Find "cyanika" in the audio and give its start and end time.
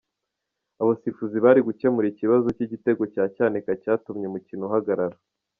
3.35-3.71